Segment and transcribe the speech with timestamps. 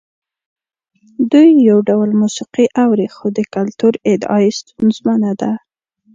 [1.31, 5.51] دوی یو ډول موسیقي اوري خو د کلتور ادعا یې ستونزمنه ده.